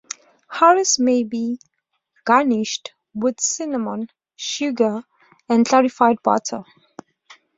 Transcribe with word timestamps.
Harees 0.47 0.97
may 0.97 1.21
be 1.23 1.59
garnished 2.25 2.91
with 3.13 3.39
cinnamon, 3.39 4.09
sugar, 4.35 5.03
and 5.47 5.63
clarified 5.63 6.17
butter. 6.23 6.63